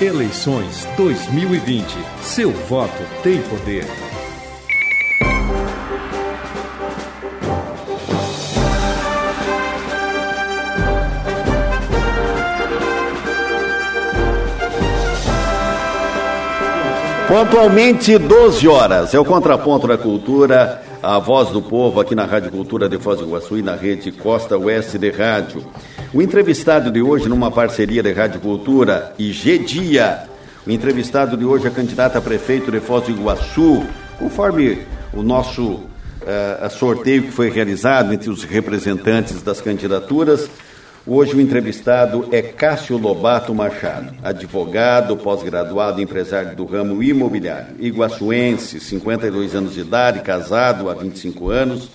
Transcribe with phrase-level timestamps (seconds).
[0.00, 1.84] Eleições 2020.
[2.22, 2.92] Seu voto
[3.24, 3.84] tem poder.
[17.26, 22.52] Pontualmente 12 horas, é o contraponto da cultura, a voz do povo aqui na Rádio
[22.52, 25.66] Cultura de Foz do Iguaçu e na rede Costa Oeste de Rádio.
[26.12, 30.26] O entrevistado de hoje, numa parceria de Rádio Cultura e G Dia,
[30.66, 33.84] o entrevistado de hoje é candidato a prefeito de Foz do Iguaçu,
[34.18, 40.48] conforme o nosso uh, sorteio que foi realizado entre os representantes das candidaturas.
[41.06, 49.54] Hoje o entrevistado é Cássio Lobato Machado, advogado, pós-graduado, empresário do ramo imobiliário, iguaçuense, 52
[49.54, 51.90] anos de idade, casado há 25 anos.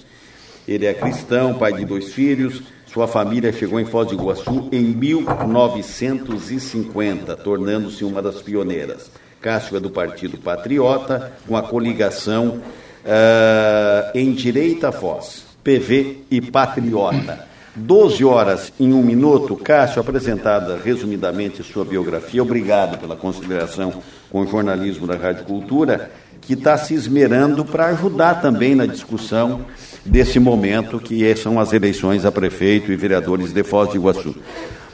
[0.67, 2.61] Ele é cristão, pai de dois filhos.
[2.93, 9.09] Sua família chegou em Foz do Iguaçu em 1950, tornando-se uma das pioneiras.
[9.41, 12.61] Cássio é do Partido Patriota, com a coligação
[13.03, 17.47] uh, em Direita Foz, PV e Patriota.
[17.75, 19.55] 12 horas em um minuto.
[19.55, 22.43] Cássio, apresentada resumidamente sua biografia.
[22.43, 28.39] Obrigado pela consideração com o jornalismo da Rádio Cultura, que está se esmerando para ajudar
[28.39, 29.65] também na discussão
[30.05, 34.35] desse momento, que são as eleições a prefeito e vereadores de Foz do Iguaçu.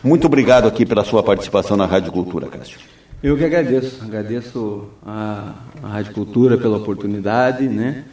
[0.04, 2.80] Muito obrigado aqui pela sua participação na Rádio Cultura, Cássio.
[3.22, 8.06] Eu que agradeço, agradeço a, a Rádio Cultura pela oportunidade, né?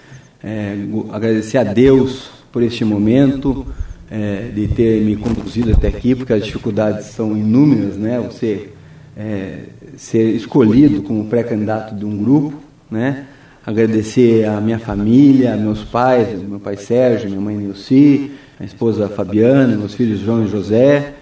[0.42, 0.76] É,
[1.12, 3.66] agradecer a Deus por este momento,
[4.10, 8.18] é, de ter me conduzido até aqui, porque as dificuldades são inúmeras, né?
[8.20, 8.70] Você
[9.16, 9.60] é,
[9.96, 12.54] ser escolhido como pré-candidato de um grupo,
[12.90, 13.26] né?
[13.66, 19.76] Agradecer a minha família, meus pais, meu pai Sérgio, minha mãe Nilce, minha esposa Fabiana,
[19.76, 21.14] meus filhos João e José.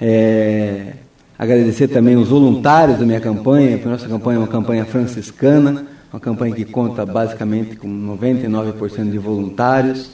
[0.00, 0.92] É,
[1.36, 5.88] agradecer também os voluntários da minha campanha, porque a nossa campanha é uma campanha franciscana,
[6.12, 10.08] uma campanha que conta basicamente com 99% de voluntários.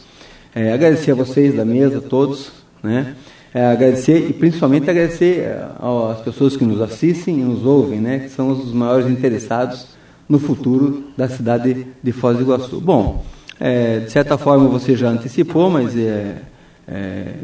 [0.54, 2.50] É, agradecer a vocês da mesa, todos,
[2.82, 3.14] né?
[3.52, 5.66] É, agradecer e principalmente agradecer é,
[6.10, 8.20] às pessoas que nos assistem e nos ouvem, né?
[8.20, 9.92] Que são os maiores interessados
[10.28, 12.80] no futuro da cidade de Foz do Iguaçu.
[12.80, 13.24] Bom,
[13.60, 16.42] é, de certa forma você já antecipou, mas é,
[16.88, 17.34] é,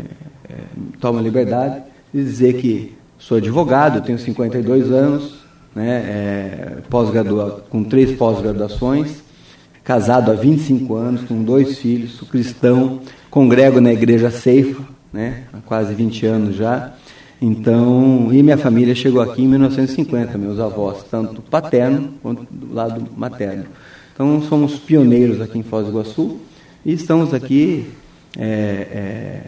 [0.49, 0.55] é
[0.99, 1.83] toma liberdade
[2.13, 5.41] de dizer que sou advogado, tenho 52 anos,
[5.75, 9.23] né, pós-graduado, com três pós-graduações,
[9.85, 14.83] casado há 25 anos, com dois filhos, cristão, congrego na igreja Ceifa,
[15.13, 16.93] né, há quase 20 anos já.
[17.41, 23.07] Então, e minha família chegou aqui em 1950, meus avós, tanto paterno quanto do lado
[23.17, 23.65] materno.
[24.13, 26.39] Então, somos pioneiros aqui em Foz do Iguaçu
[26.85, 27.87] e estamos aqui
[28.39, 29.43] é, é,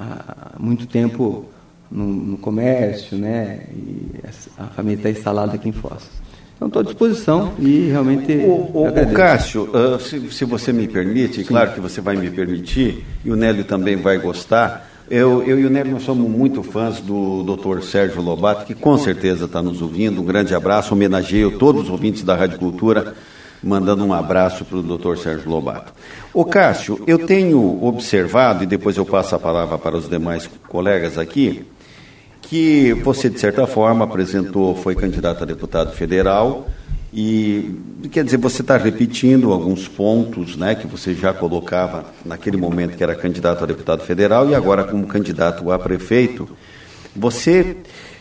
[0.00, 1.44] há muito tempo
[1.90, 3.60] no, no comércio, né?
[3.70, 4.12] E
[4.56, 6.08] a família está instalada aqui em Foz.
[6.56, 8.32] Então, estou à disposição e realmente.
[8.32, 11.44] O, o, o Cássio, uh, se, se, você me permite, Sim.
[11.44, 14.95] claro que você vai me permitir, e o Nélio também vai gostar.
[15.08, 17.80] Eu, eu e o Nélio nós somos muito fãs do Dr.
[17.82, 20.20] Sérgio Lobato, que com certeza está nos ouvindo.
[20.20, 23.14] Um grande abraço, homenageio todos os ouvintes da Rádio Cultura,
[23.62, 25.16] mandando um abraço para o Dr.
[25.16, 25.92] Sérgio Lobato.
[26.34, 31.18] O Cássio, eu tenho observado, e depois eu passo a palavra para os demais colegas
[31.18, 31.64] aqui,
[32.42, 36.66] que você, de certa forma, apresentou, foi candidato a deputado federal
[37.18, 37.74] e,
[38.10, 43.02] quer dizer, você está repetindo alguns pontos né, que você já colocava naquele momento que
[43.02, 46.46] era candidato a deputado federal e agora como candidato a prefeito.
[47.16, 47.74] Você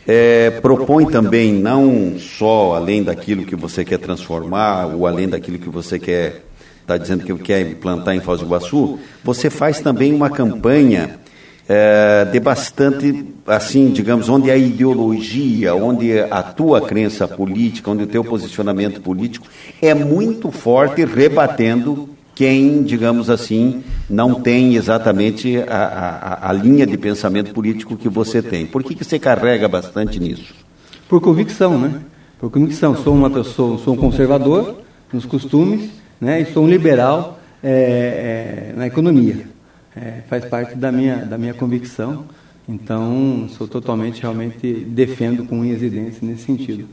[0.08, 5.70] é, propõe também, não só além daquilo que você quer transformar ou além daquilo que
[5.70, 6.46] você quer,
[6.82, 11.20] está dizendo que quer implantar em Foz do Iguaçu, você faz também uma campanha
[11.68, 18.08] é, de bastante, assim, digamos, onde a ideologia, onde a tua crença política, onde o
[18.08, 19.48] teu posicionamento político
[19.82, 26.98] é muito forte, rebatendo quem, digamos assim, não tem exatamente a, a, a linha de
[26.98, 28.66] pensamento político que você tem.
[28.66, 30.54] Por que, que você carrega bastante nisso?
[31.08, 32.02] Por convicção, né?
[32.40, 32.96] Por convicção.
[32.98, 34.82] Sou uma pessoa, sou um conservador
[35.14, 35.90] nos costumes,
[36.20, 36.42] né?
[36.42, 39.55] E sou um liberal é, é, na economia
[39.96, 42.26] é, faz parte da minha, da minha convicção.
[42.68, 46.86] Então, sou totalmente, realmente, defendo com unhas e dentes nesse sentido.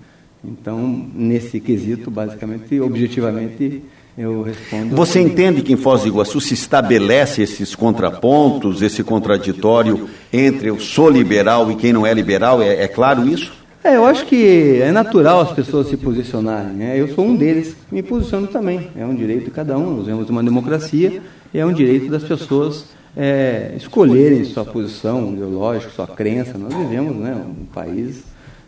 [0.44, 3.82] Então, nesse quesito, basicamente, objetivamente,
[4.18, 4.94] eu respondo.
[4.94, 10.78] Você entende que em Foz do Iguaçu se estabelece esses contrapontos, esse contraditório entre eu
[10.78, 12.60] sou liberal e quem não é liberal?
[12.60, 13.52] É, é claro isso?
[13.84, 16.72] É, eu acho que é natural as pessoas se posicionarem.
[16.72, 17.00] Né?
[17.00, 18.88] Eu sou um deles, me posiciono também.
[18.96, 19.96] É um direito de cada um.
[19.96, 21.20] Nós vemos uma democracia
[21.58, 26.56] é um direito das pessoas é, escolherem sua posição ideológica, sua crença.
[26.56, 28.24] Nós vivemos né, um país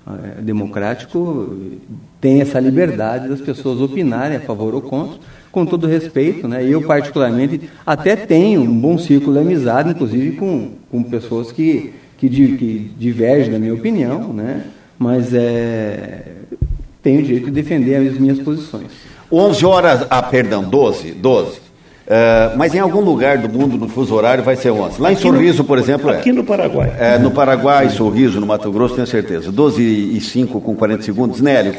[0.07, 1.57] é, democrático
[2.21, 5.19] tem essa liberdade das pessoas opinarem a favor ou contra,
[5.51, 6.63] com todo respeito, né?
[6.63, 12.29] Eu particularmente até tenho um bom círculo de amizade, inclusive com, com pessoas que, que,
[12.29, 14.65] que divergem da minha opinião, né?
[14.99, 16.33] Mas é,
[17.03, 18.91] tenho o direito de defender as minhas posições.
[19.33, 21.64] 11 horas, ah, perdão, 12, 12.
[22.07, 25.01] Uh, mas em algum lugar do mundo, no fuso horário, vai ser 11.
[25.01, 26.21] Lá em aqui Sorriso, no, por exemplo, aqui é.
[26.21, 26.93] Aqui no Paraguai.
[26.99, 29.51] É, no Paraguai, Sorriso, no Mato Grosso, tenho certeza.
[29.51, 31.41] 12 e 5 com 40 segundos.
[31.41, 31.73] Nélio,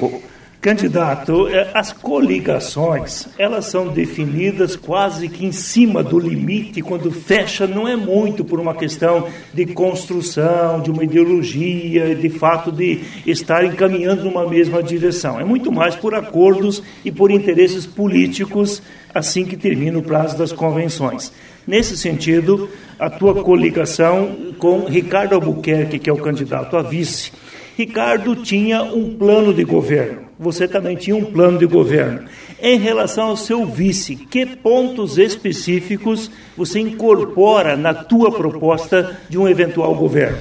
[0.65, 7.67] Candidato, é, as coligações, elas são definidas quase que em cima do limite, quando fecha
[7.67, 13.63] não é muito por uma questão de construção, de uma ideologia, de fato de estar
[13.63, 15.39] encaminhando numa mesma direção.
[15.39, 18.81] É muito mais por acordos e por interesses políticos
[19.13, 21.31] assim que termina o prazo das convenções.
[21.67, 22.67] Nesse sentido,
[22.97, 27.31] a tua coligação com Ricardo Albuquerque, que é o candidato a vice,
[27.77, 32.21] Ricardo tinha um plano de governo, você também tinha um plano de governo.
[32.61, 39.47] Em relação ao seu vice, que pontos específicos você incorpora na tua proposta de um
[39.47, 40.37] eventual governo?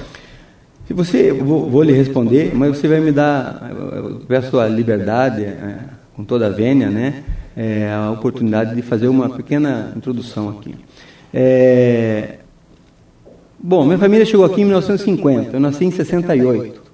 [0.87, 5.43] Se você, vou, vou lhe responder, mas você vai me dar, eu peço a liberdade,
[5.43, 5.79] é,
[6.15, 7.23] com toda a vênia, né,
[7.57, 10.75] é, a oportunidade de fazer uma pequena introdução aqui.
[11.33, 12.35] É,
[13.57, 16.84] bom, minha família chegou aqui em 1950, eu nasci em 68.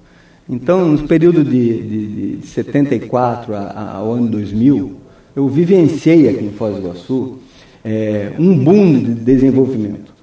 [0.51, 4.97] Então, no período de, de, de 74 ao ano 2000,
[5.33, 7.37] eu vivenciei aqui em Foz do Iguaçu
[7.85, 10.13] é, um boom de desenvolvimento.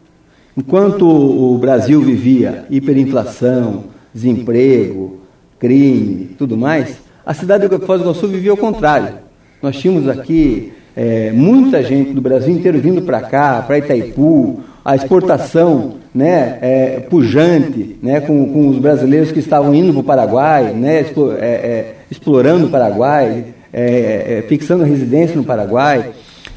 [0.54, 5.20] Enquanto o Brasil vivia hiperinflação, desemprego,
[5.58, 9.14] crime, tudo mais, a cidade de Foz do Iguaçu vivia ao contrário.
[9.62, 14.96] Nós tínhamos aqui é, muita gente do Brasil inteiro vindo para cá, para Itaipu, a
[14.96, 20.72] exportação né, é, pujante né, com, com, os brasileiros que estavam indo para o Paraguai,
[20.72, 26.12] né, é, é, explorando o Paraguai, é, é, fixando residência no Paraguai.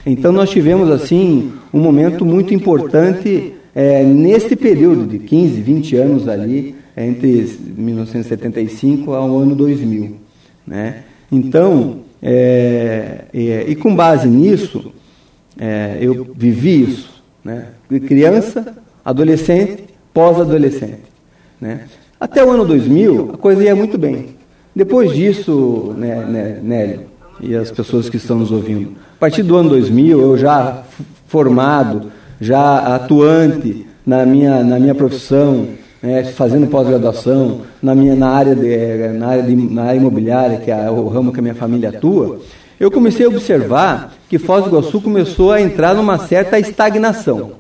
[0.06, 6.28] Então nós tivemos assim um momento muito importante é, neste período de 15, 20 anos
[6.30, 10.16] ali, entre 1975 ao ano 2000.
[10.66, 11.04] Né?
[11.30, 11.98] Então,
[13.34, 14.94] e com base nisso,
[16.00, 17.68] eu vivi isso, né?
[18.08, 21.04] criança, adolescente, pós-adolescente.
[21.60, 21.82] Né?
[22.20, 24.36] Até o ano 2000, a coisa ia muito bem.
[24.76, 27.02] Depois disso, né, né, Nélio,
[27.40, 30.84] e as pessoas que estão nos ouvindo, a partir do ano 2000, eu já
[31.28, 35.68] formado, já atuante na minha, na minha profissão,
[36.02, 40.72] né, fazendo pós-graduação, na, minha, na, área de, na, área de, na área imobiliária, que
[40.72, 42.40] é o ramo que a minha família atua,
[42.80, 47.52] eu comecei a observar que Foz do Iguaçu começou a entrar numa certa estagnação.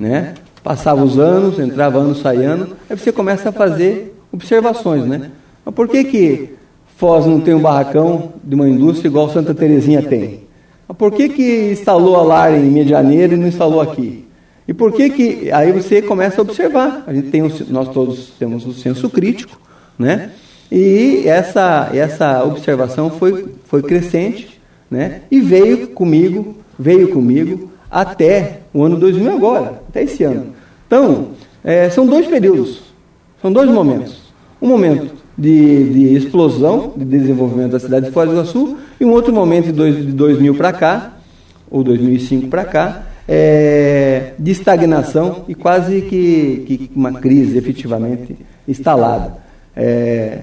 [0.00, 0.32] Né?
[0.64, 5.32] Passava os anos, entrava ano, saia ano, aí você começa a fazer observações, né?
[5.62, 6.54] Mas por que que
[6.96, 10.44] Foz não tem um barracão de uma indústria igual Santa Terezinha tem?
[10.88, 14.26] Mas por que que instalou a LAR em Medianeira e não instalou aqui?
[14.66, 15.52] E por que que...
[15.52, 17.04] Aí você começa a observar.
[17.06, 19.60] A gente tem, nós todos temos o senso crítico,
[19.98, 20.30] né?
[20.72, 24.55] E essa, essa observação foi, foi crescente,
[24.96, 25.20] né?
[25.30, 30.46] E veio comigo, veio comigo até o ano 2000 agora, até esse ano.
[30.86, 31.28] Então,
[31.62, 32.82] é, são dois períodos,
[33.40, 34.32] são dois momentos.
[34.60, 39.12] Um momento de, de, explosão, de desenvolvimento da cidade de Foz do Iguaçu, e um
[39.12, 41.16] outro momento de, dois, de 2000 para cá,
[41.70, 48.36] ou 2005 para cá, é, de estagnação e quase que, que, uma crise efetivamente
[48.66, 49.34] instalada.
[49.74, 50.38] É,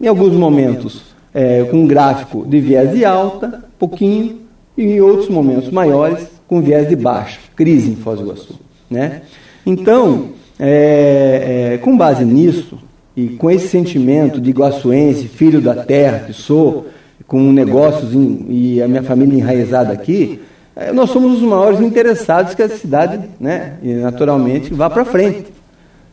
[0.00, 4.38] em alguns momentos, é, com um gráfico de viés de alta, pouquinho,
[4.78, 8.54] e em outros momentos maiores, com viés de baixa, crise em Foz do Iguaçu.
[8.88, 9.22] Né?
[9.66, 12.78] Então, é, é, com base nisso,
[13.16, 16.86] e com esse sentimento de iguaçuense, filho da terra que sou,
[17.26, 20.40] com negócios em, e a minha família enraizada aqui,
[20.76, 25.46] é, nós somos os maiores interessados que a cidade, né, naturalmente, vá para frente.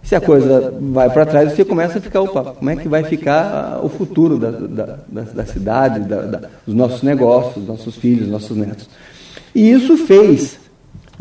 [0.03, 3.03] Se a coisa vai para trás, você começa a ficar, opa, como é que vai
[3.03, 8.21] ficar o futuro da, da, da, da cidade, da, dos nossos negócios, dos nossos filhos,
[8.21, 8.89] dos nossos netos.
[9.53, 10.59] E isso fez,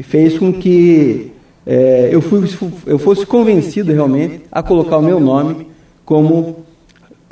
[0.03, 1.33] fez com que
[1.67, 2.49] é, eu, fui,
[2.87, 5.69] eu fosse convencido realmente a colocar o meu nome
[6.05, 6.65] como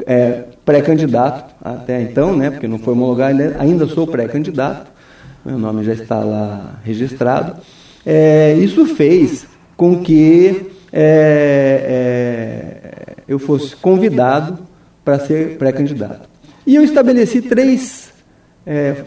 [0.06, 4.90] é, pré-candidato até então, né, porque não foi homologado, ainda, ainda sou pré-candidato,
[5.44, 7.56] meu nome já está lá registrado.
[8.04, 14.58] É, isso fez com que é, é eu fosse convidado
[15.04, 16.28] para ser pré-candidato.
[16.66, 18.10] E eu estabeleci três
[18.66, 19.04] é,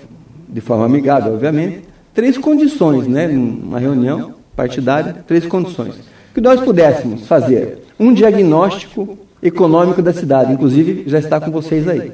[0.48, 1.84] de forma amigável, obviamente,
[2.14, 5.96] três condições, né, numa reunião partidária, três condições.
[6.34, 12.12] Que nós pudéssemos fazer um diagnóstico econômico da cidade, inclusive já está com vocês aí,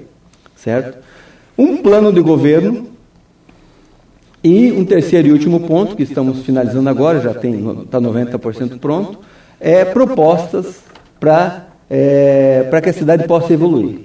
[0.55, 0.97] certo?
[1.57, 2.88] Um plano de governo
[4.43, 9.19] e um terceiro e último ponto, que estamos finalizando agora, já está 90% pronto,
[9.59, 10.81] é propostas
[11.19, 14.01] para é, que a cidade possa evoluir,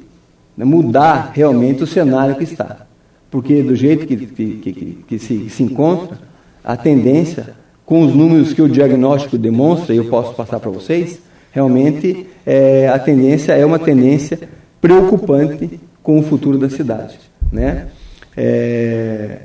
[0.57, 2.87] né, mudar realmente o cenário que está.
[3.31, 6.19] Porque do jeito que, que, que, que se, se encontra,
[6.65, 7.55] a tendência,
[7.85, 11.19] com os números que o diagnóstico demonstra, e eu posso passar para vocês,
[11.51, 14.39] realmente é, a tendência é uma tendência
[14.81, 17.19] preocupante com o futuro da cidade.
[17.51, 17.89] Né?
[18.37, 19.39] É,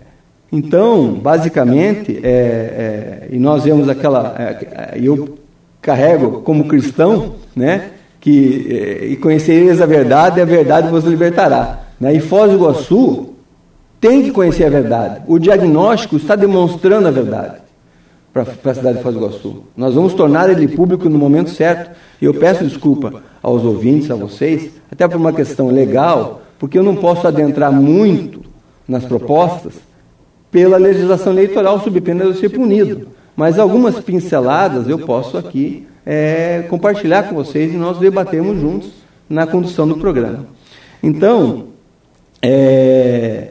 [0.51, 4.35] então, basicamente, é, é, e nós vemos aquela.
[4.37, 5.37] É, é, eu
[5.87, 7.91] carrego como cristão, né?
[8.19, 11.79] Que, é, e conhecereis a verdade, e a verdade vos libertará.
[11.97, 12.13] Né?
[12.15, 13.29] E Foz do Iguaçu
[14.01, 15.21] tem que conhecer a verdade.
[15.25, 17.59] O diagnóstico está demonstrando a verdade
[18.33, 19.63] para a cidade de Foz do Iguaçu.
[19.77, 21.97] Nós vamos tornar ele público no momento certo.
[22.21, 26.83] E eu peço desculpa aos ouvintes, a vocês, até por uma questão legal, porque eu
[26.83, 28.41] não posso adentrar muito
[28.85, 29.75] nas propostas
[30.51, 33.07] pela legislação eleitoral sob pena de ser punido.
[33.37, 38.89] Mas algumas pinceladas eu posso aqui é, compartilhar com vocês e nós debatemos juntos
[39.29, 40.47] na condução do programa.
[41.03, 41.67] Então,
[42.41, 43.49] é,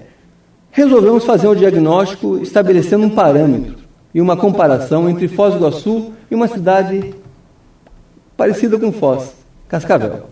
[0.73, 3.77] resolvemos fazer o diagnóstico estabelecendo um parâmetro
[4.13, 7.15] e uma comparação entre Foz do Iguaçu e uma cidade
[8.37, 9.37] parecida com Foz,
[9.69, 10.25] Cascavel.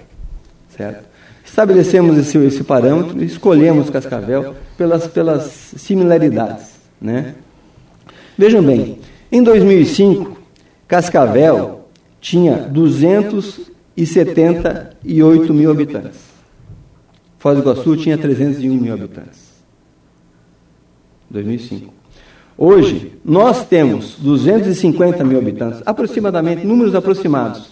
[0.76, 1.04] Certo?
[1.44, 5.44] Estabelecemos esse, esse parâmetro e escolhemos Cascavel pelas, pelas
[5.76, 6.70] similaridades.
[7.00, 7.34] Né?
[8.36, 8.98] Vejam bem,
[9.34, 10.38] em 2005,
[10.86, 11.88] Cascavel
[12.20, 16.20] tinha 278 mil habitantes.
[17.36, 19.40] Foz do Iguaçu tinha 301 mil habitantes.
[21.28, 21.92] 2005.
[22.56, 27.70] Hoje, nós temos 250 mil habitantes, aproximadamente, números aproximados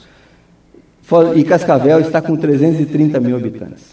[1.36, 3.84] e Cascavel está com 330 mil habitantes.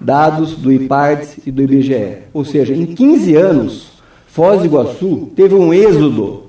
[0.00, 2.22] Dados do IPARDS e do IBGE.
[2.32, 3.99] Ou seja, em 15 anos,
[4.32, 6.44] Foz do Iguaçu teve um êxodo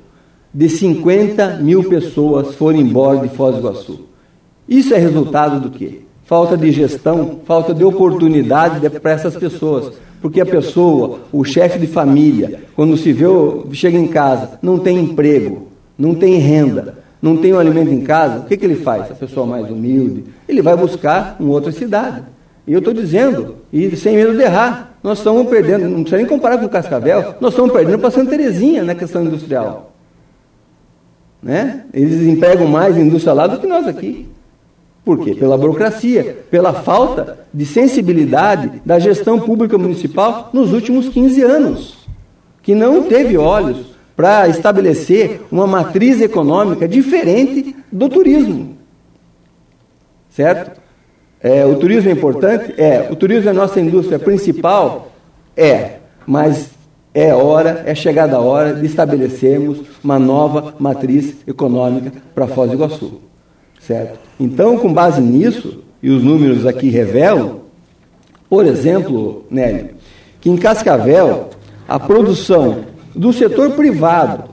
[0.54, 4.02] de 50 mil pessoas foram embora de Foz do Iguaçu.
[4.70, 6.02] Isso é resultado do quê?
[6.24, 9.94] Falta de gestão, falta de oportunidade para essas pessoas.
[10.22, 13.26] Porque a pessoa, o chefe de família, quando se vê,
[13.74, 18.40] chega em casa, não tem emprego, não tem renda, não tem um alimento em casa,
[18.40, 19.10] o que, que ele faz?
[19.10, 22.26] A pessoa mais humilde, ele vai buscar uma outra cidade.
[22.68, 26.26] E eu estou dizendo, e sem medo de errar, nós estamos perdendo, não precisa nem
[26.26, 29.92] comparar com o Cascavel, nós estamos perdendo para Santa Terezinha na questão industrial.
[31.42, 31.86] Né?
[31.94, 34.30] Eles empregam mais indústria lá do que nós aqui.
[35.04, 35.34] Por quê?
[35.34, 42.08] Pela burocracia, pela falta de sensibilidade da gestão pública municipal nos últimos 15 anos,
[42.62, 48.78] que não teve olhos para estabelecer uma matriz econômica diferente do turismo.
[50.30, 50.80] Certo?
[51.44, 52.74] É, o turismo é importante?
[52.78, 53.08] É.
[53.10, 55.12] O turismo é a nossa indústria principal?
[55.56, 55.96] É.
[56.26, 56.70] Mas
[57.14, 62.76] é hora, é chegada a hora de estabelecermos uma nova matriz econômica para Foz do
[62.76, 63.22] Iguaçu.
[63.80, 64.20] Certo?
[64.40, 67.62] Então, com base nisso, e os números aqui revelam,
[68.50, 69.90] por exemplo, Nélio,
[70.40, 71.50] que em Cascavel
[71.88, 74.46] a produção do setor privado,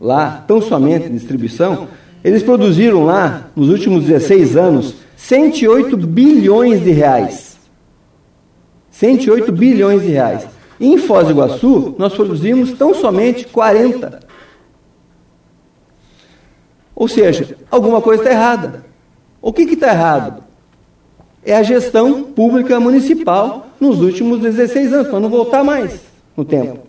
[0.00, 1.88] lá, tão somente distribuição,
[2.22, 4.94] eles produziram lá, nos últimos 16 anos,
[5.26, 7.58] 108 bilhões de reais.
[8.90, 10.46] 108 bilhões de reais.
[10.78, 14.20] Em Foz do Iguaçu, nós produzimos tão somente 40.
[16.94, 18.84] Ou seja, alguma coisa está errada.
[19.40, 20.44] O que está errado?
[21.42, 26.00] É a gestão pública municipal nos últimos 16 anos, para não voltar mais
[26.36, 26.80] no tempo.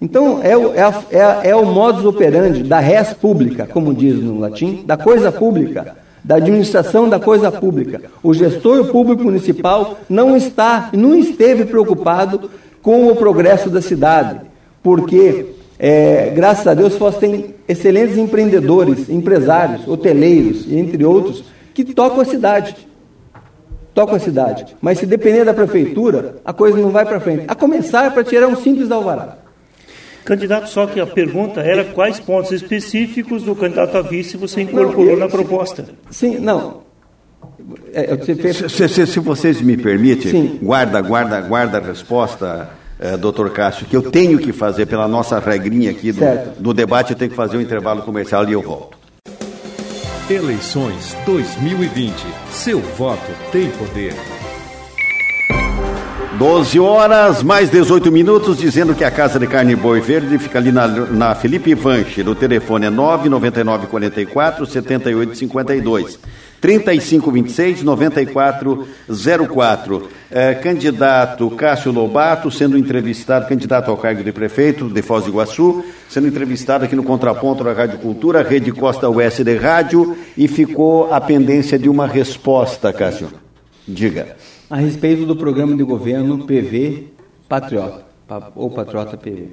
[0.00, 3.94] Então, é o, é, a, é, a, é o modus operandi da res pública, como
[3.94, 5.96] diz no latim, da coisa pública,
[6.28, 8.02] da administração da coisa pública.
[8.22, 12.50] O gestor público municipal não está, não esteve preocupado
[12.82, 14.42] com o progresso da cidade,
[14.82, 15.46] porque,
[15.78, 22.26] é, graças a Deus, Foz tem excelentes empreendedores, empresários, hoteleiros, entre outros, que tocam a
[22.26, 22.76] cidade.
[23.94, 24.76] Tocam a cidade.
[24.82, 27.44] Mas se depender da prefeitura, a coisa não vai para frente.
[27.48, 29.38] A começar para tirar um simples alvará.
[30.28, 35.16] Candidato, só que a pergunta era quais pontos específicos do candidato a vice você incorporou
[35.16, 35.86] na proposta.
[36.10, 36.82] Sim, não.
[37.94, 38.14] É,
[38.68, 40.58] se, se, se, vocês me permitem, Sim.
[40.62, 42.68] guarda, guarda, guarda a resposta,
[43.00, 46.20] é, doutor Cássio, que eu tenho que fazer pela nossa regrinha aqui do,
[46.58, 48.98] do debate, eu tenho que fazer um intervalo comercial e eu volto.
[50.28, 52.12] Eleições 2020.
[52.50, 54.12] Seu voto tem poder.
[56.38, 60.70] 12 horas, mais 18 minutos, dizendo que a Casa de Carne Boi Verde fica ali
[60.70, 62.22] na, na Felipe Vanche.
[62.22, 66.16] O telefone é 99944 7852.
[66.60, 70.08] 3526 9404.
[70.30, 75.84] É, candidato Cássio Lobato, sendo entrevistado, candidato ao cargo de prefeito de Foz do Iguaçu,
[76.08, 81.12] sendo entrevistado aqui no Contraponto da Rádio Cultura, Rede Costa Oeste de Rádio, e ficou
[81.12, 83.26] a pendência de uma resposta, Cássio.
[83.88, 84.36] Diga.
[84.70, 87.06] A respeito do programa de governo PV
[87.48, 88.04] Patriota,
[88.54, 89.48] ou Patriota PV.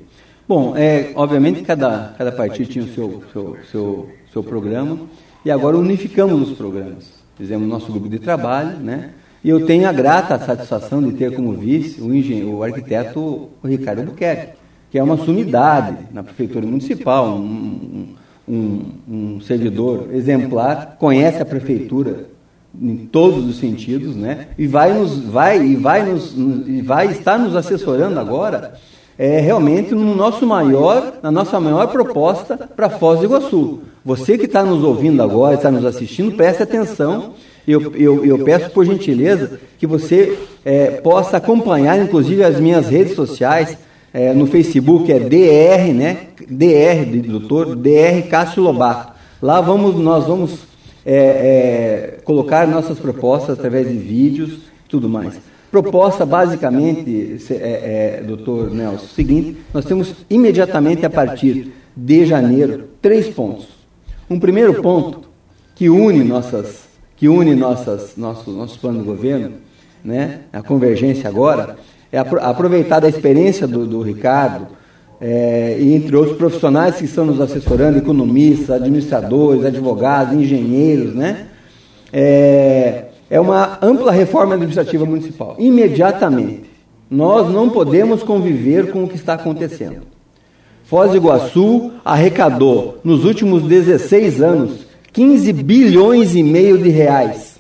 [0.46, 5.00] Bom, é, obviamente cada, cada partido tinha o seu, seu, seu, seu programa
[5.46, 7.14] e agora unificamos os programas.
[7.38, 9.12] Fizemos nosso grupo de trabalho, né?
[9.42, 14.04] E eu tenho a grata satisfação de ter como vice o, engenheiro, o arquiteto Ricardo
[14.04, 14.58] Buquerque,
[14.92, 22.35] que é uma sumidade na prefeitura municipal, um, um, um servidor exemplar, conhece a prefeitura
[22.82, 24.48] em todos os sentidos, né?
[24.58, 28.74] E vai nos vai e vai nos e vai estar nos assessorando agora
[29.18, 33.80] é realmente no nosso maior, na nossa maior proposta para Foz do Iguaçu.
[34.04, 37.34] Você que está nos ouvindo agora, está nos assistindo, preste atenção.
[37.68, 43.16] Eu, eu, eu peço por gentileza que você é, possa acompanhar, inclusive, as minhas redes
[43.16, 43.78] sociais.
[44.14, 46.18] É, no Facebook é DR, né?
[46.48, 49.14] DR, doutor, DR Cássio Lobato.
[49.42, 50.60] Lá vamos, nós vamos
[51.06, 55.40] é, é, colocar nossas propostas através de vídeos tudo mais.
[55.72, 63.28] Proposta, basicamente, é, é, doutor Nelson, seguinte, nós temos imediatamente a partir de janeiro três
[63.28, 63.68] pontos.
[64.30, 65.28] Um primeiro ponto
[65.76, 69.58] que une nossas, que une nossas, nosso, nosso plano de governo,
[70.04, 71.76] né, a convergência agora,
[72.12, 74.68] é aproveitar a experiência do, do Ricardo,
[75.28, 81.48] é, e entre outros profissionais que estão nos assessorando, economistas, administradores, advogados, engenheiros, né?
[82.14, 85.56] É, é uma ampla reforma administrativa municipal.
[85.58, 86.70] Imediatamente.
[87.10, 90.04] Nós não podemos conviver com o que está acontecendo.
[90.84, 97.56] Foz do Iguaçu arrecadou, nos últimos 16 anos, 15 bilhões e meio de reais.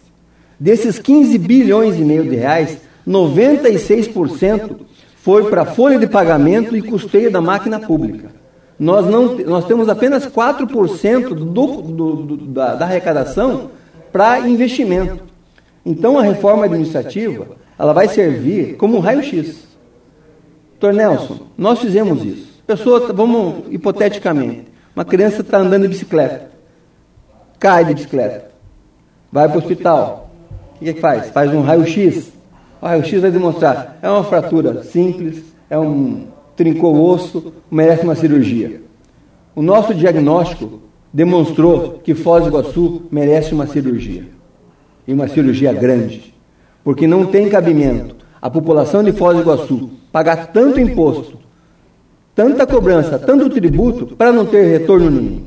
[0.59, 4.75] Desses 15 bilhões e meio de reais, 96%
[5.25, 8.29] foi para folha de pagamento e custeio da máquina pública.
[8.77, 13.71] Nós, não, nós temos apenas 4% do, do, do, da, da arrecadação
[14.11, 15.23] para investimento.
[15.83, 19.65] Então a reforma administrativa ela vai servir como um raio-x.
[20.79, 22.61] Doutor Nelson, nós fizemos isso.
[22.67, 26.51] Pessoa, vamos hipoteticamente, uma criança está andando de bicicleta,
[27.59, 28.51] cai de bicicleta,
[29.31, 30.29] vai para o hospital.
[30.75, 31.31] O que, que faz?
[31.31, 32.34] Faz um raio-x.
[32.85, 38.13] O raio-x vai demonstrar, é uma fratura simples, é um trincou o osso, merece uma
[38.13, 38.79] cirurgia.
[39.55, 44.27] O nosso diagnóstico demonstrou que Foz do Iguaçu merece uma cirurgia
[45.07, 46.31] e uma cirurgia grande,
[46.83, 51.39] porque não tem cabimento a população de Foz do Iguaçu pagar tanto imposto,
[52.35, 55.41] tanta cobrança, tanto tributo para não ter retorno nenhum.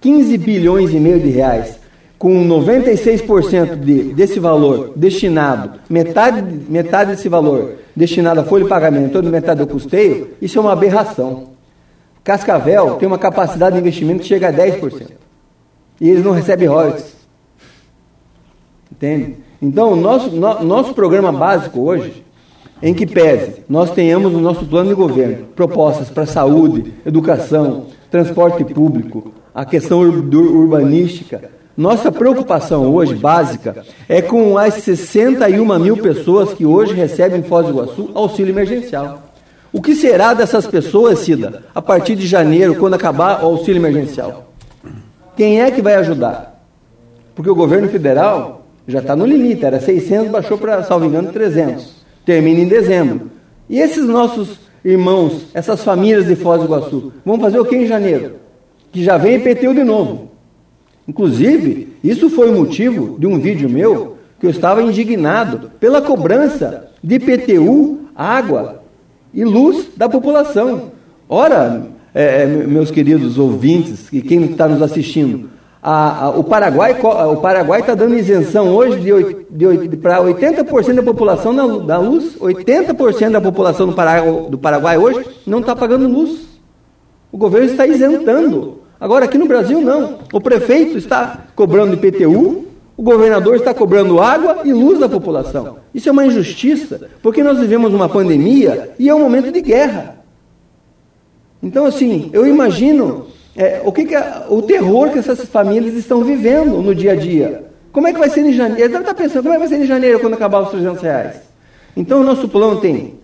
[0.00, 1.78] 15 bilhões e meio de reais,
[2.24, 9.16] com 96% de, desse valor destinado, metade, metade desse valor destinado a folha de pagamento,
[9.16, 11.48] outra metade ao custeio, isso é uma aberração.
[12.24, 15.10] Cascavel tem uma capacidade de investimento que chega a 10%.
[16.00, 17.14] E eles não recebem royalties.
[18.90, 19.36] Entende?
[19.60, 22.24] Então, nosso, no, nosso programa básico hoje,
[22.82, 28.64] em que pese nós tenhamos no nosso plano de governo propostas para saúde, educação, transporte
[28.64, 36.52] público, a questão ur urbanística, nossa preocupação hoje, básica, é com as 61 mil pessoas
[36.52, 39.22] que hoje recebem em Foz do Iguaçu auxílio emergencial.
[39.72, 44.52] O que será dessas pessoas, Cida, a partir de janeiro, quando acabar o auxílio emergencial?
[45.36, 46.62] Quem é que vai ajudar?
[47.34, 51.92] Porque o governo federal já está no limite, era 600, baixou para, salvo engano, 300.
[52.24, 53.32] Termina em dezembro.
[53.68, 57.86] E esses nossos irmãos, essas famílias de Foz do Iguaçu, vão fazer o que em
[57.86, 58.36] janeiro?
[58.92, 60.33] Que já vem IPTU de novo.
[61.06, 66.88] Inclusive, isso foi o motivo de um vídeo meu que eu estava indignado pela cobrança
[67.02, 68.82] de IPTU, água
[69.32, 70.92] e luz da população.
[71.28, 75.50] Ora, é, é meus queridos ouvintes e quem está nos assistindo,
[75.86, 80.94] a, a, o Paraguai o Paraguai está dando isenção hoje de, de, de para 80%
[80.94, 82.38] da população na, da luz.
[82.38, 86.46] 80% da população do Paraguai, do Paraguai hoje não está pagando luz.
[87.30, 88.83] O governo está isentando.
[88.98, 90.18] Agora, aqui no Brasil, não.
[90.32, 92.64] O prefeito está cobrando IPTU,
[92.96, 95.78] o governador está cobrando água e luz da população.
[95.92, 100.24] Isso é uma injustiça, porque nós vivemos uma pandemia e é um momento de guerra.
[101.62, 103.26] Então, assim, eu imagino
[103.56, 107.16] é, o, que, que é, o terror que essas famílias estão vivendo no dia a
[107.16, 107.64] dia.
[107.90, 108.82] Como é que vai ser em janeiro?
[108.82, 111.36] Ele estar pensando, como é que vai ser em janeiro quando acabar os 300 reais?
[111.96, 113.14] Então, o nosso plano tem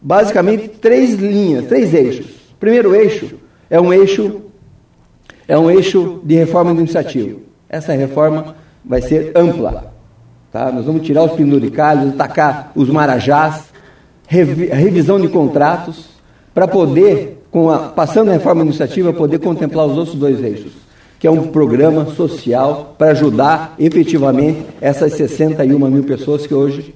[0.00, 2.26] basicamente três linhas, três eixos.
[2.26, 3.38] O primeiro eixo
[3.70, 4.42] é um eixo
[5.46, 7.38] é um eixo de reforma administrativa.
[7.68, 9.92] Essa reforma vai ser ampla.
[10.50, 10.70] Tá?
[10.70, 13.64] Nós vamos tirar os penduricalhos, atacar os marajás,
[14.26, 16.10] revi revisão de contratos,
[16.54, 20.72] para poder, a, passando a reforma administrativa, poder contemplar os outros dois eixos,
[21.18, 26.94] que é um programa social para ajudar efetivamente essas 61 mil pessoas que hoje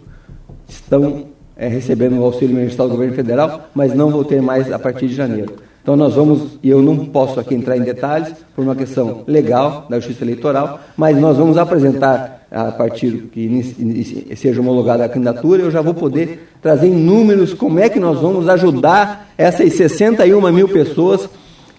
[0.68, 4.78] estão é, recebendo o auxílio emergencial do governo federal, mas não vão ter mais a
[4.78, 5.54] partir de janeiro.
[5.86, 9.86] Então nós vamos, e eu não posso aqui entrar em detalhes, por uma questão legal
[9.88, 15.70] da Justiça Eleitoral, mas nós vamos apresentar, a partir que seja homologada a candidatura, eu
[15.70, 20.68] já vou poder trazer em números como é que nós vamos ajudar essas 61 mil
[20.68, 21.28] pessoas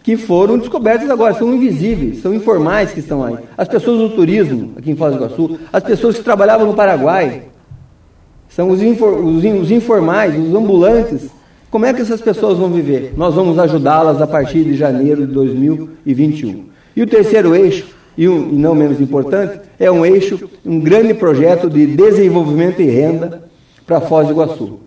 [0.02, 3.36] que foram descobertas agora, são invisíveis, são informais que estão aí.
[3.58, 7.42] As pessoas do turismo, aqui em Foz do Iguaçu, as pessoas que trabalhavam no Paraguai,
[8.48, 11.30] são os, infor, os, os informais, os ambulantes.
[11.78, 13.14] Como é que essas pessoas vão viver?
[13.16, 16.64] Nós vamos ajudá-las a partir de janeiro de 2021.
[16.96, 17.86] E o terceiro eixo,
[18.18, 22.86] e, um, e não menos importante, é um eixo, um grande projeto de desenvolvimento e
[22.86, 23.44] renda
[23.86, 24.80] para Foz do Iguaçu,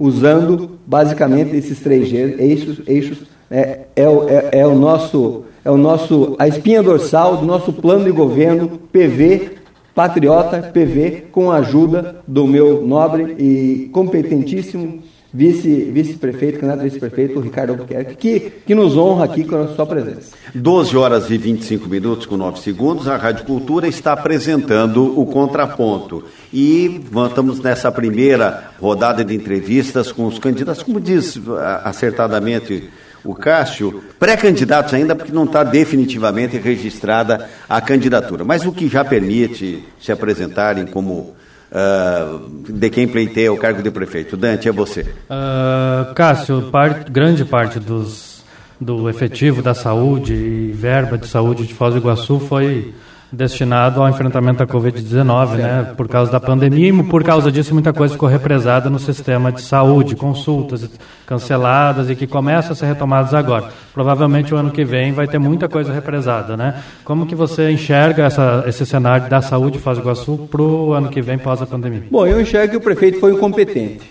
[0.00, 6.34] usando basicamente esses três eixos, eixos é, é, é, é, o nosso, é o nosso,
[6.40, 9.58] a espinha dorsal do nosso plano de governo PV
[9.94, 15.02] patriota PV, com a ajuda do meu nobre e competentíssimo
[15.36, 20.34] vice, vice-prefeito, candidato vice-prefeito, Ricardo Albuquerque, que, que nos honra aqui com a sua presença.
[20.54, 26.24] 12 horas e 25 minutos com 9 segundos, a Rádio Cultura está apresentando o contraponto.
[26.50, 31.38] E estamos nessa primeira rodada de entrevistas com os candidatos, como diz
[31.84, 32.88] acertadamente
[33.22, 39.04] o Cássio, pré-candidatos ainda, porque não está definitivamente registrada a candidatura, mas o que já
[39.04, 41.34] permite se apresentarem como
[41.70, 44.36] uh, de quem pleiteia o cargo de prefeito.
[44.36, 45.02] Dante, é você.
[45.02, 46.70] Uh, Cássio,
[47.10, 48.44] grande parte dos,
[48.80, 52.94] do efetivo da saúde e verba de saúde de Foz do Iguaçu foi
[53.36, 55.94] destinado ao enfrentamento da Covid-19, né?
[55.96, 59.60] Por causa da pandemia e por causa disso muita coisa ficou represada no sistema de
[59.60, 60.88] saúde, consultas
[61.26, 63.68] canceladas e que começam a ser retomadas agora.
[63.92, 66.82] Provavelmente o ano que vem vai ter muita coisa represada, né?
[67.04, 71.20] Como que você enxerga essa, esse cenário da saúde do Iguaçu para o ano que
[71.20, 72.04] vem pós a pandemia?
[72.10, 74.10] Bom, eu enxergo que o prefeito foi incompetente.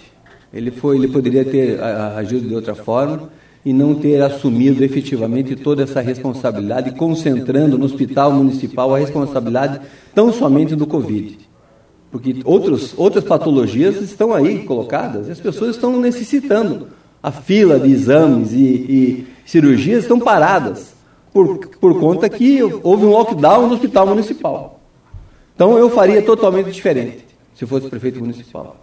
[0.54, 3.30] Ele foi, ele poderia ter agido de outra forma
[3.66, 9.82] e não ter assumido efetivamente toda essa responsabilidade, concentrando no hospital municipal a responsabilidade
[10.14, 11.40] tão somente do Covid.
[12.12, 16.90] Porque outros, outras patologias estão aí colocadas e as pessoas estão necessitando.
[17.24, 20.94] A fila de exames e, e cirurgias estão paradas
[21.34, 24.80] por, por conta que houve um lockdown no hospital municipal.
[25.56, 27.26] Então eu faria totalmente diferente
[27.56, 28.78] se fosse prefeito municipal.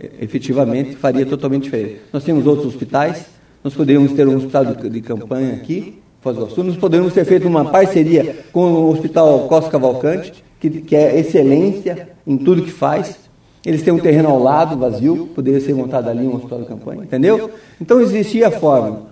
[0.00, 2.00] Efetivamente faria totalmente diferente.
[2.12, 3.35] Nós temos outros hospitais
[3.66, 6.62] nós poderíamos ter um hospital de, de campanha aqui, Foz do Iguaçu.
[6.62, 12.10] Nós poderíamos ter feito uma parceria com o Hospital Costa Cavalcante, que, que é excelência
[12.24, 13.18] em tudo que faz.
[13.64, 17.02] Eles têm um terreno ao lado, vazio, poderia ser montado ali um hospital de campanha,
[17.02, 17.50] entendeu?
[17.80, 19.08] Então existia a forma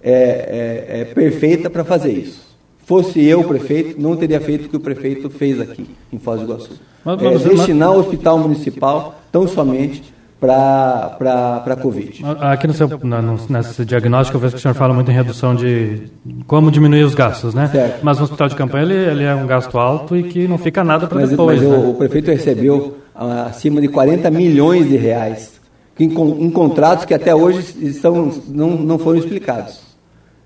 [0.00, 2.48] é, é, é perfeita para fazer isso.
[2.86, 6.38] Fosse eu o prefeito, não teria feito o que o prefeito fez aqui em Foz
[6.38, 6.74] do Iguaçu.
[7.04, 12.22] É, destinar o hospital municipal tão somente para a Covid.
[12.40, 15.54] Aqui no seu no, nesse diagnóstico, eu vejo que o senhor fala muito em redução
[15.54, 16.04] de
[16.46, 17.68] como diminuir os gastos, né?
[17.68, 18.00] Certo.
[18.02, 20.82] Mas o hospital de campanha ele, ele, é um gasto alto e que não fica
[20.82, 21.60] nada para depois.
[21.60, 21.76] Mas né?
[21.76, 25.60] o, o, prefeito recebeu acima de 40 milhões de reais
[25.98, 29.82] em, em contratos que até hoje estão, não, não foram explicados.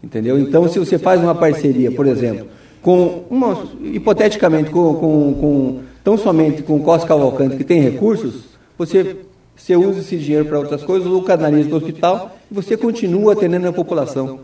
[0.02, 0.38] Entendeu?
[0.38, 2.48] Então, se você faz uma parceria, por exemplo,
[2.82, 8.44] com uma, hipoteticamente, com, com, com tão somente com o Costa Cavalcante, que tem recursos,
[8.76, 9.16] você
[9.56, 13.32] você usa esse dinheiro para outras coisas ou canaliza para o hospital e você continua
[13.32, 14.40] atendendo a população.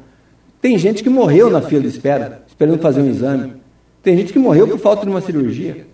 [0.61, 3.55] Tem gente que morreu na fila de espera, esperando fazer um exame.
[4.03, 5.87] Tem gente que morreu por falta de uma cirurgia.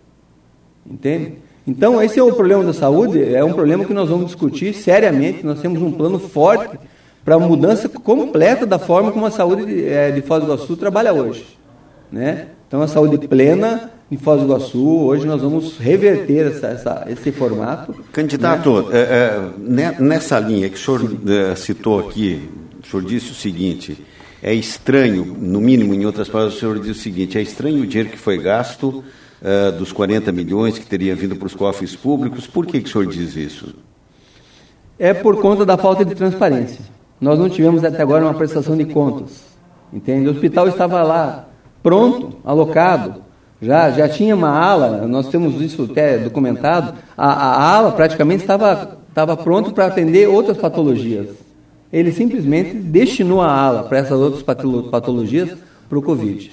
[0.85, 1.35] Entende?
[1.67, 5.45] Então, esse é o problema da saúde, é um problema que nós vamos discutir seriamente.
[5.45, 6.79] Nós temos um plano forte
[7.25, 10.77] para a mudança completa da forma como a saúde de, é, de Foz do Iguaçu
[10.77, 11.59] trabalha hoje.
[12.11, 12.49] Né?
[12.69, 14.87] Então, a saúde plena em Foz do Iguaçu.
[14.87, 17.95] Hoje nós vamos reverter essa, essa, esse formato.
[18.13, 18.99] Candidato, né?
[18.99, 19.51] é, é,
[19.99, 22.49] nessa linha que o senhor é, citou aqui,
[22.83, 23.99] o senhor disse o seguinte:
[24.43, 27.87] é estranho, no mínimo, em outras palavras, o senhor disse o seguinte: é estranho o
[27.87, 29.03] dinheiro que foi gasto
[29.43, 32.47] é, dos 40 milhões que teria vindo para os cofres públicos.
[32.47, 33.75] Por que, que o senhor diz isso?
[34.99, 36.81] É por conta da falta de transparência.
[37.21, 39.45] Nós não tivemos até agora uma prestação de contas.
[39.93, 40.29] Entende?
[40.29, 41.49] O hospital estava lá,
[41.83, 43.26] pronto, alocado,
[43.61, 48.99] já, já tinha uma ala, nós temos isso até documentado, a, a ala praticamente estava,
[49.09, 51.29] estava pronto para atender outras patologias.
[51.93, 55.51] Ele simplesmente destinou a ala para essas outras patologias
[55.89, 56.51] para o Covid.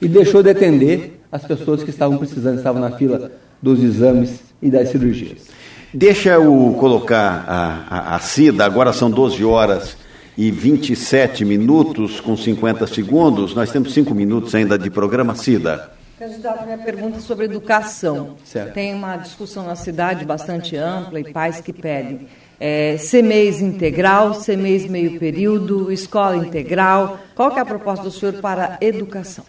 [0.00, 4.70] E deixou de atender as pessoas que estavam precisando, estavam na fila dos exames e
[4.70, 5.48] das cirurgias.
[5.92, 9.96] Deixa eu colocar a, a, a Cida, agora são 12 horas
[10.36, 13.54] e 27 minutos com 50 segundos.
[13.54, 15.34] Nós temos 5 minutos ainda de programa.
[15.34, 15.90] Cida.
[16.18, 18.36] Candidato, minha pergunta é sobre educação.
[18.44, 18.72] Certo.
[18.72, 22.28] Tem uma discussão na cidade bastante ampla e pais que pedem
[22.60, 27.18] é, CMEIs integral, CMEIs meio período, escola integral.
[27.34, 29.44] Qual que é a proposta do senhor para a educação?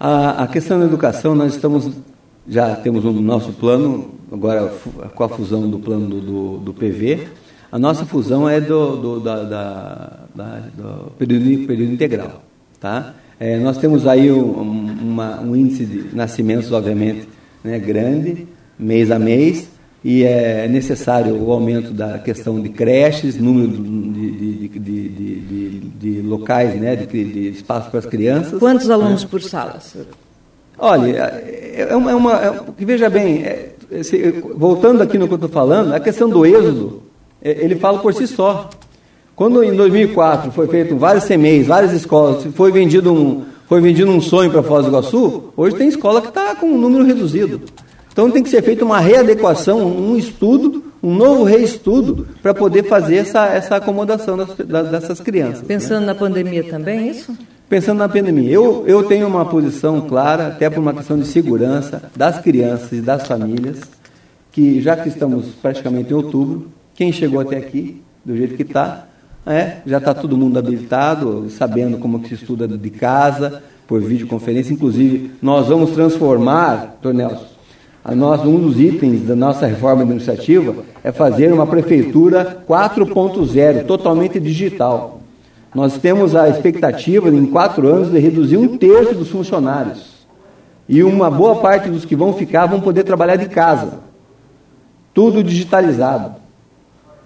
[0.00, 1.90] A, a questão da educação, nós estamos,
[2.48, 4.74] já temos um nosso plano, agora
[5.14, 7.28] com a fusão do plano do, do, do PV,
[7.70, 12.42] a nossa fusão é do, do, da, da, da, do período, período integral.
[12.80, 13.14] Tá?
[13.38, 14.60] É, nós temos aí um,
[15.02, 17.28] uma, um índice de nascimentos, obviamente,
[17.62, 18.46] né, grande,
[18.78, 19.68] mês a mês,
[20.02, 26.80] e é necessário o aumento da questão de creches, número de, de, de, de locais,
[26.80, 28.58] né, de, espaço para as crianças.
[28.58, 29.28] Quantos alunos né?
[29.30, 29.80] por sala?
[29.80, 30.06] Senhor?
[30.78, 33.72] Olha, é, é uma, é uma é, veja bem, é,
[34.02, 37.02] se, voltando aqui no que eu estou falando, a questão do êxodo,
[37.42, 38.70] é, ele fala por si só.
[39.36, 44.18] Quando em 2004 foi feito vários CMEs, várias escolas, foi vendido um, foi vendido um
[44.18, 47.60] sonho para Foz do Iguaçu, hoje tem escola que está com um número reduzido.
[48.10, 53.16] Então tem que ser feita uma readequação, um estudo, um novo reestudo para poder fazer
[53.16, 55.60] essa, essa acomodação das, das, dessas crianças.
[55.60, 55.66] Né?
[55.68, 56.06] Pensando né?
[56.06, 57.36] na pandemia também, é isso?
[57.68, 62.10] Pensando na pandemia, eu, eu tenho uma posição clara, até por uma questão de segurança
[62.16, 63.80] das crianças e das famílias,
[64.50, 69.06] que já que estamos praticamente em outubro, quem chegou até aqui, do jeito que está,
[69.46, 74.72] é, já está todo mundo habilitado, sabendo como que se estuda de casa, por videoconferência.
[74.72, 77.46] Inclusive, nós vamos transformar, Tornelson,
[78.04, 84.38] a nós, um dos itens da nossa reforma administrativa é fazer uma prefeitura 4.0, totalmente
[84.38, 85.20] digital.
[85.74, 90.26] Nós temos a expectativa, em quatro anos, de reduzir um terço dos funcionários.
[90.88, 94.00] E uma boa parte dos que vão ficar vão poder trabalhar de casa.
[95.12, 96.45] Tudo digitalizado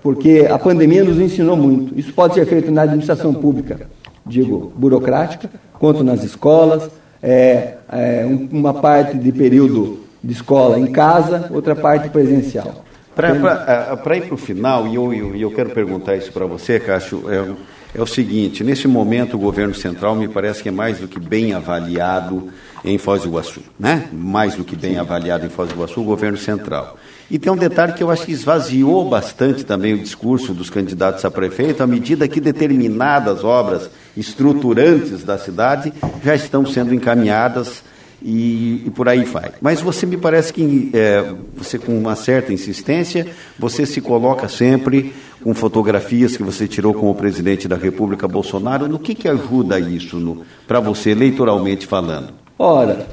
[0.03, 1.99] porque a pandemia nos ensinou muito.
[1.99, 3.89] Isso pode ser feito na administração pública,
[4.25, 6.91] digo, burocrática, quanto nas escolas,
[7.23, 12.85] é, é, uma parte de período de escola em casa, outra parte presencial.
[13.15, 16.79] Para é, ir para o final, e eu, eu, eu, quero perguntar isso para você,
[16.79, 20.99] Cássio, é, é o seguinte: nesse momento o governo central me parece que é mais
[20.99, 22.49] do que bem avaliado
[22.85, 24.09] em Foz do Iguaçu, né?
[24.13, 26.97] Mais do que bem avaliado em Foz do Iguaçu, o governo central.
[27.31, 31.25] E tem um detalhe que eu acho que esvaziou bastante também o discurso dos candidatos
[31.25, 35.93] a prefeito, à medida que determinadas obras estruturantes da cidade
[36.25, 37.85] já estão sendo encaminhadas
[38.21, 39.53] e, e por aí vai.
[39.61, 45.15] Mas você me parece que, é, você com uma certa insistência, você se coloca sempre
[45.41, 48.89] com fotografias que você tirou com o presidente da República, Bolsonaro.
[48.89, 52.35] No que, que ajuda isso para você, eleitoralmente falando?
[52.59, 53.07] Ora,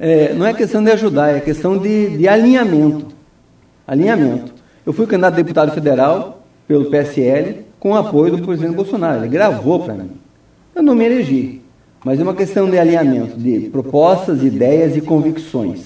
[0.00, 3.17] é, não é questão de ajudar, é questão de, de alinhamento
[3.88, 4.52] alinhamento.
[4.84, 9.22] Eu fui candidato a deputado federal pelo PSL com o apoio do presidente Bolsonaro.
[9.22, 10.10] Ele gravou para mim.
[10.76, 11.62] Eu não me elegi,
[12.04, 15.80] mas é uma questão de alinhamento de propostas, ideias e convicções.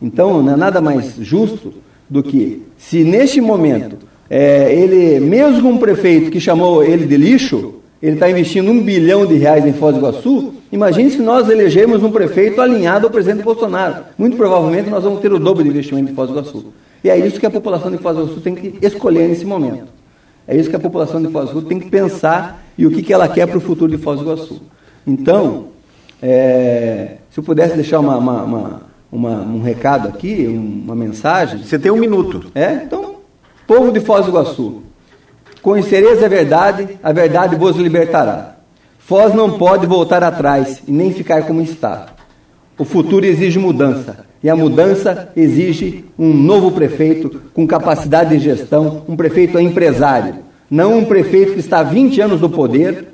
[0.00, 1.72] Então, não é nada mais justo
[2.08, 3.96] do que se neste momento
[4.28, 9.24] é, ele, mesmo um prefeito que chamou ele de lixo, ele está investindo um bilhão
[9.24, 10.54] de reais em Foz do Iguaçu.
[10.70, 14.04] Imagine se nós elegemos um prefeito alinhado ao presidente Bolsonaro.
[14.18, 16.66] Muito provavelmente nós vamos ter o dobro de investimento em Foz do Iguaçu.
[17.04, 19.92] E é isso que a população de Foz do Sul tem que escolher nesse momento.
[20.48, 23.02] É isso que a população de Foz do Sul tem que pensar e o que,
[23.02, 24.62] que ela quer para o futuro de Foz do Iguaçu.
[25.06, 25.66] Então,
[26.22, 31.62] é, se eu pudesse deixar uma, uma, uma, uma, um recado aqui, uma mensagem.
[31.62, 32.50] Você tem um minuto.
[32.54, 32.72] É?
[32.72, 33.16] Então,
[33.66, 34.82] povo de Foz do Iguaçu,
[35.60, 38.56] conhecereis a verdade, a verdade vos libertará.
[38.98, 42.06] Foz não pode voltar atrás e nem ficar como está.
[42.78, 44.24] O futuro exige mudança.
[44.44, 50.34] E a mudança exige um novo prefeito com capacidade de gestão, um prefeito empresário.
[50.70, 53.08] Não um prefeito que está há 20 anos no poder,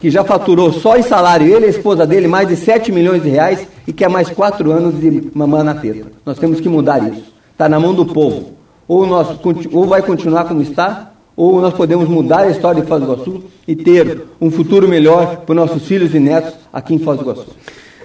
[0.00, 3.22] que já faturou só em salário, ele e a esposa dele, mais de 7 milhões
[3.22, 6.10] de reais e quer mais 4 anos de mamã na teta.
[6.26, 7.32] Nós temos que mudar isso.
[7.52, 8.54] Está na mão do povo.
[8.88, 9.38] Ou, nós,
[9.70, 13.44] ou vai continuar como está, ou nós podemos mudar a história de Foz do Iguaçu
[13.68, 17.22] e ter um futuro melhor para os nossos filhos e netos aqui em Foz do
[17.22, 17.46] Iguaçu.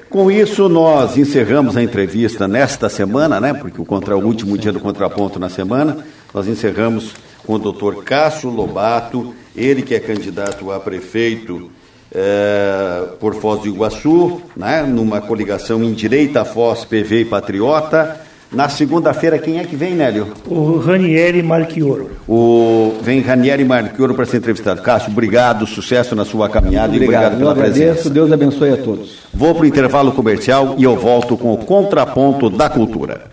[0.09, 3.53] Com isso, nós encerramos a entrevista nesta semana, né?
[3.53, 5.97] Porque o, contra, o último dia do contraponto na semana,
[6.33, 7.13] nós encerramos
[7.45, 11.69] com o doutor Cássio Lobato, ele que é candidato a prefeito
[12.13, 14.83] é, por Foz do Iguaçu, né?
[14.83, 18.26] numa coligação em direita Foz, PV e Patriota.
[18.51, 20.33] Na segunda-feira, quem é que vem, Nélio?
[20.45, 22.11] O Ranieri Marchioro.
[22.27, 22.93] O...
[23.01, 24.81] Vem Ranieri Marchioro para ser entrevistado.
[24.81, 28.09] Cássio, obrigado, sucesso na sua caminhada obrigado, e obrigado pela eu agradeço, presença.
[28.09, 29.19] Deus abençoe a todos.
[29.33, 33.25] Vou para o intervalo comercial e eu volto com o contraponto da cultura.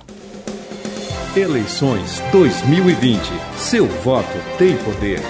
[1.37, 3.21] Eleições 2020.
[3.57, 5.21] Seu voto tem poder.